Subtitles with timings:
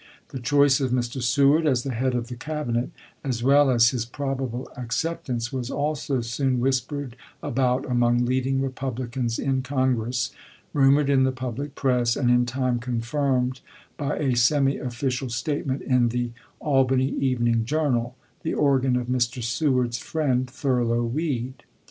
[0.29, 1.21] The choice of Mr.
[1.21, 2.89] Seward as the head of the Cabinet,
[3.23, 9.37] as well as his probable acceptance, was also soon whispered about among leading Republic ans
[9.37, 10.31] in Congress,
[10.73, 13.61] rumored in the public press, and in time confirmed
[13.95, 19.43] by a semi official statement in the "Albany Evening Journal," the organ of Mr.
[19.43, 21.61] Seward's friend Thurlow Weed.